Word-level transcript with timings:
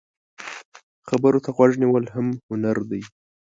خبرو 1.07 1.39
ته 1.45 1.49
غوږ 1.55 1.71
نیول 1.81 2.05
هم 2.15 2.27
هنر 2.49 2.77
دی 2.89 3.01